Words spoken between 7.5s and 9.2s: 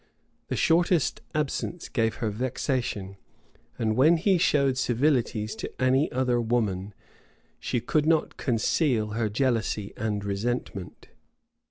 she could not conceal